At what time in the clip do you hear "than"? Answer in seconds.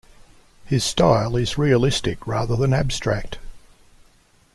2.55-2.73